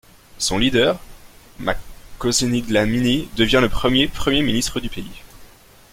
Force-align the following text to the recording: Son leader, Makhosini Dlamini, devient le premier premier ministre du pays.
Son 0.39 0.57
leader, 0.57 0.99
Makhosini 1.59 2.63
Dlamini, 2.63 3.29
devient 3.35 3.59
le 3.61 3.69
premier 3.69 4.07
premier 4.07 4.41
ministre 4.41 4.79
du 4.79 4.89
pays. 4.89 5.11